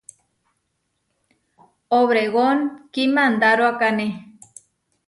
[1.99, 2.57] Obregón
[2.91, 4.07] kimandaróakane.